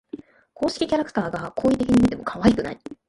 [0.55, 2.79] 公式キャラクターが好意的に見てもかわいくない